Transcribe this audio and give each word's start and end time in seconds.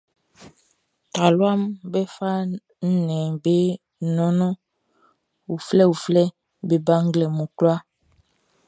Taluaʼm 1.13 1.61
be 1.91 2.01
fa 2.15 2.29
nnɛnʼm 2.47 3.33
be 3.43 3.55
nɔnnɔn 4.15 4.59
uflɛuflɛʼn 5.53 6.35
be 6.67 6.75
ba 6.85 6.95
nglɛmun 7.05 7.51
kwlaa. 7.57 7.79